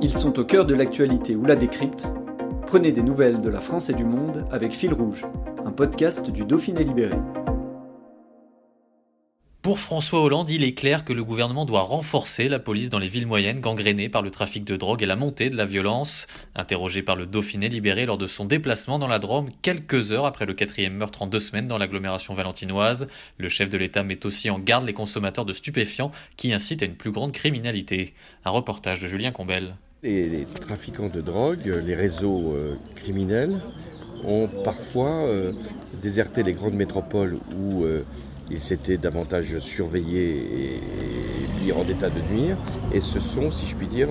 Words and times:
Ils 0.00 0.16
sont 0.16 0.38
au 0.38 0.44
cœur 0.44 0.64
de 0.64 0.74
l'actualité 0.74 1.34
ou 1.34 1.44
la 1.44 1.56
décrypte. 1.56 2.06
Prenez 2.68 2.92
des 2.92 3.02
nouvelles 3.02 3.40
de 3.40 3.48
la 3.48 3.60
France 3.60 3.90
et 3.90 3.94
du 3.94 4.04
monde 4.04 4.46
avec 4.52 4.72
Fil 4.72 4.92
Rouge, 4.92 5.26
un 5.64 5.72
podcast 5.72 6.30
du 6.30 6.44
Dauphiné 6.44 6.84
Libéré. 6.84 7.16
Pour 9.60 9.80
François 9.80 10.22
Hollande, 10.22 10.50
il 10.50 10.62
est 10.62 10.72
clair 10.72 11.04
que 11.04 11.12
le 11.12 11.24
gouvernement 11.24 11.66
doit 11.66 11.80
renforcer 11.80 12.48
la 12.48 12.60
police 12.60 12.90
dans 12.90 13.00
les 13.00 13.08
villes 13.08 13.26
moyennes 13.26 13.58
gangrénées 13.58 14.08
par 14.08 14.22
le 14.22 14.30
trafic 14.30 14.64
de 14.64 14.76
drogue 14.76 15.02
et 15.02 15.06
la 15.06 15.16
montée 15.16 15.50
de 15.50 15.56
la 15.56 15.64
violence. 15.64 16.28
Interrogé 16.54 17.02
par 17.02 17.16
le 17.16 17.26
Dauphiné 17.26 17.68
libéré 17.68 18.06
lors 18.06 18.18
de 18.18 18.28
son 18.28 18.44
déplacement 18.44 19.00
dans 19.00 19.08
la 19.08 19.18
Drôme 19.18 19.48
quelques 19.62 20.12
heures 20.12 20.26
après 20.26 20.46
le 20.46 20.54
quatrième 20.54 20.94
meurtre 20.94 21.22
en 21.22 21.26
deux 21.26 21.40
semaines 21.40 21.66
dans 21.66 21.76
l'agglomération 21.76 22.34
valentinoise, 22.34 23.08
le 23.36 23.48
chef 23.48 23.68
de 23.68 23.76
l'État 23.76 24.04
met 24.04 24.24
aussi 24.24 24.48
en 24.48 24.60
garde 24.60 24.86
les 24.86 24.94
consommateurs 24.94 25.44
de 25.44 25.52
stupéfiants 25.52 26.12
qui 26.36 26.52
incitent 26.52 26.84
à 26.84 26.86
une 26.86 26.94
plus 26.94 27.10
grande 27.10 27.32
criminalité. 27.32 28.14
Un 28.44 28.50
reportage 28.50 29.00
de 29.00 29.08
Julien 29.08 29.32
Combel. 29.32 29.74
Les, 30.04 30.46
trafiquants 30.60 31.08
de 31.12 31.20
drogue, 31.20 31.72
les 31.84 31.96
réseaux 31.96 32.52
euh, 32.54 32.76
criminels 32.94 33.58
ont 34.24 34.48
parfois 34.62 35.24
euh, 35.24 35.50
déserté 36.00 36.44
les 36.44 36.52
grandes 36.52 36.74
métropoles 36.74 37.36
où 37.58 37.82
euh, 37.82 38.02
ils 38.48 38.60
s'étaient 38.60 38.96
davantage 38.96 39.58
surveillés 39.58 40.36
et, 40.36 40.80
mis 41.60 41.72
en 41.72 41.82
état 41.82 42.10
de 42.10 42.20
nuire 42.32 42.56
et 42.92 43.00
se 43.00 43.18
sont, 43.18 43.50
si 43.50 43.66
je 43.66 43.74
puis 43.74 43.88
dire, 43.88 44.08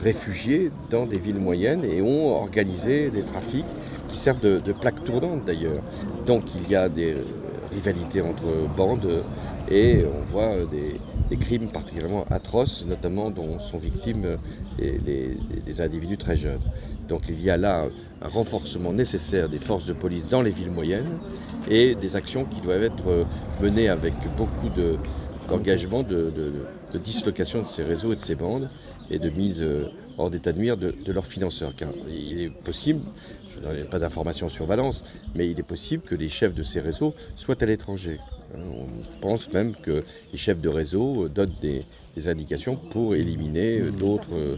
réfugiés 0.00 0.70
dans 0.90 1.06
des 1.06 1.18
villes 1.18 1.40
moyennes 1.40 1.84
et 1.84 2.00
ont 2.00 2.36
organisé 2.36 3.10
des 3.10 3.24
trafics 3.24 3.66
qui 4.08 4.16
servent 4.16 4.38
de, 4.38 4.60
de 4.60 4.72
plaque 4.72 5.02
tournante 5.02 5.44
d'ailleurs. 5.44 5.82
Donc 6.24 6.44
il 6.54 6.70
y 6.70 6.76
a 6.76 6.88
des 6.88 7.16
rivalités 7.72 8.20
entre 8.20 8.44
bandes 8.76 9.24
et 9.68 10.04
on 10.04 10.24
voit 10.24 10.54
des, 10.70 11.00
des 11.28 11.36
crimes 11.36 11.68
particulièrement 11.68 12.24
atroces, 12.30 12.84
notamment 12.86 13.30
dont 13.30 13.58
sont 13.58 13.78
victimes 13.78 14.38
des 14.78 15.80
individus 15.80 16.16
très 16.16 16.36
jeunes. 16.36 16.60
Donc 17.08 17.22
il 17.28 17.40
y 17.40 17.50
a 17.50 17.56
là 17.56 17.86
un 18.22 18.28
renforcement 18.28 18.92
nécessaire 18.92 19.48
des 19.48 19.58
forces 19.58 19.86
de 19.86 19.92
police 19.92 20.26
dans 20.28 20.42
les 20.42 20.50
villes 20.50 20.70
moyennes 20.70 21.18
et 21.68 21.94
des 21.94 22.16
actions 22.16 22.44
qui 22.44 22.60
doivent 22.60 22.82
être 22.82 23.26
menées 23.60 23.88
avec 23.88 24.14
beaucoup 24.36 24.68
d'engagement, 25.48 26.02
de, 26.02 26.32
dislocation 27.04 27.62
de 27.62 27.66
ces 27.66 27.84
réseaux 27.84 28.12
et 28.12 28.16
de 28.16 28.20
ces 28.20 28.34
bandes 28.34 28.70
et 29.10 29.18
de 29.18 29.28
mise 29.28 29.60
euh, 29.60 29.90
hors 30.16 30.30
d'état 30.30 30.50
de 30.52 30.58
nuire 30.58 30.78
de, 30.78 30.92
de, 30.92 31.12
leurs 31.12 31.26
financeurs. 31.26 31.74
Car 31.76 31.90
il 32.08 32.40
est 32.40 32.48
possible, 32.48 33.02
je 33.62 33.68
n'ai 33.68 33.84
pas 33.84 33.98
d'informations 33.98 34.48
sur 34.48 34.66
Valence, 34.66 35.04
mais 35.34 35.48
il 35.50 35.58
est 35.58 35.64
possible 35.64 36.02
que 36.02 36.14
les 36.14 36.28
chefs 36.28 36.54
de 36.54 36.62
ces 36.62 36.80
réseaux 36.80 37.14
soient 37.36 37.62
à 37.62 37.66
l'étranger. 37.66 38.18
On 38.54 39.20
pense 39.20 39.52
même 39.52 39.74
que 39.74 40.04
les 40.32 40.38
chefs 40.38 40.60
de 40.60 40.68
réseau 40.68 41.28
donnent 41.28 41.54
des, 41.60 41.84
indications 42.28 42.76
pour 42.76 43.14
éliminer 43.14 43.90
d'autres 43.90 44.32
euh, 44.32 44.56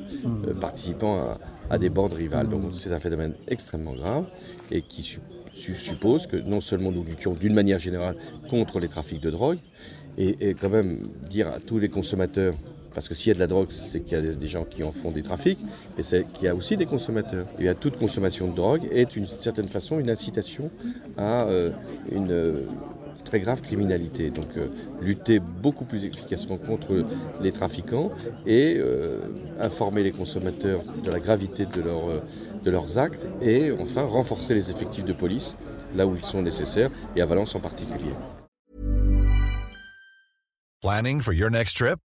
participants 0.60 1.36
à, 1.68 1.76
des 1.76 1.88
bandes 1.88 2.12
rivales. 2.12 2.48
Donc 2.48 2.70
c'est 2.74 2.92
un 2.92 3.00
phénomène 3.00 3.34
extrêmement 3.48 3.94
grave 3.94 4.26
et 4.70 4.80
qui 4.80 5.02
suppose 5.52 6.28
que 6.28 6.36
non 6.36 6.60
seulement 6.60 6.92
nous 6.92 7.02
luttions 7.02 7.34
d'une 7.34 7.54
manière 7.54 7.80
générale 7.80 8.14
contre 8.48 8.78
les 8.78 8.86
trafics 8.86 9.20
de 9.20 9.30
drogue, 9.30 9.58
et, 10.18 10.54
quand 10.54 10.68
même 10.68 11.02
dire 11.28 11.48
à 11.48 11.60
tous 11.60 11.78
les 11.78 11.88
consommateurs 11.88 12.54
parce 12.98 13.08
que 13.08 13.14
s'il 13.14 13.28
y 13.28 13.30
a 13.30 13.34
de 13.34 13.38
la 13.38 13.46
drogue, 13.46 13.68
c'est 13.70 14.00
qu'il 14.00 14.18
y 14.18 14.20
a 14.20 14.34
des 14.34 14.46
gens 14.48 14.64
qui 14.64 14.82
en 14.82 14.90
font 14.90 15.12
des 15.12 15.22
trafics, 15.22 15.60
mais 15.96 16.02
c'est 16.02 16.26
qu'il 16.32 16.46
y 16.46 16.48
a 16.48 16.54
aussi 16.56 16.76
des 16.76 16.84
consommateurs. 16.84 17.46
Et 17.60 17.72
toute 17.76 17.96
consommation 17.96 18.48
de 18.48 18.56
drogue 18.56 18.88
est 18.90 19.12
d'une 19.12 19.28
certaine 19.38 19.68
façon 19.68 20.00
une 20.00 20.10
incitation 20.10 20.68
à 21.16 21.44
euh, 21.44 21.70
une 22.10 22.66
très 23.24 23.38
grave 23.38 23.60
criminalité. 23.60 24.30
Donc 24.30 24.48
euh, 24.56 24.66
lutter 25.00 25.38
beaucoup 25.38 25.84
plus 25.84 26.02
efficacement 26.04 26.56
contre 26.56 27.06
les 27.40 27.52
trafiquants 27.52 28.10
et 28.46 28.78
euh, 28.78 29.20
informer 29.60 30.02
les 30.02 30.10
consommateurs 30.10 30.82
de 31.04 31.10
la 31.12 31.20
gravité 31.20 31.66
de, 31.66 31.80
euh, 31.80 32.18
de 32.64 32.70
leurs 32.72 32.98
actes 32.98 33.28
et 33.40 33.70
enfin 33.70 34.02
renforcer 34.02 34.54
les 34.54 34.72
effectifs 34.72 35.04
de 35.04 35.12
police 35.12 35.54
là 35.94 36.04
où 36.04 36.16
ils 36.16 36.24
sont 36.24 36.42
nécessaires 36.42 36.90
et 37.14 37.20
à 37.20 37.26
Valence 37.26 37.54
en 37.54 37.60
particulier. 37.60 38.14
Planning 40.82 41.20
for 41.20 41.32
your 41.32 41.48
next 41.48 41.76
trip? 41.76 42.00